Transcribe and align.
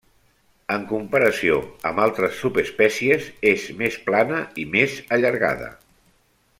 En 0.75 0.85
comparació 0.91 1.59
amb 1.89 2.01
altres 2.05 2.39
subespècies 2.45 3.29
és 3.53 3.69
més 3.83 3.99
plana 4.09 4.41
i 4.65 4.67
més 4.77 5.01
allargada. 5.19 5.71